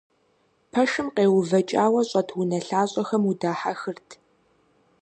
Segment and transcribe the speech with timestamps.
[0.71, 4.09] Пэшым къегъэувэкӀауэ щӀэт унэлъащӀэхэм удахьэхырт.